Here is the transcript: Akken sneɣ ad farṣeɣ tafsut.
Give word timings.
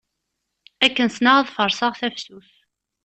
Akken 0.85 1.09
sneɣ 1.15 1.35
ad 1.37 1.47
farṣeɣ 1.55 1.93
tafsut. 1.99 2.51